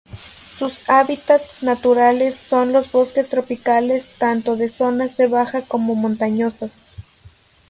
[0.57, 6.79] Sus hábitats naturales son los bosques tropicales tanto de zonas de bajas como montañosas.